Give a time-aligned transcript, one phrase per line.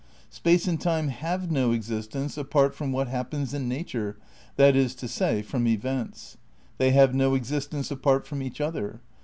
[0.31, 4.17] Space and time have no existence apart from what happens in nature,
[4.55, 6.37] that is to say, from events.
[6.79, 8.99] They have no existence apart from each other.